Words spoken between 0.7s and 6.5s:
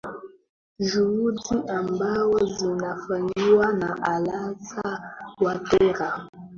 juhudi ambazo zinafanywa na alasan watera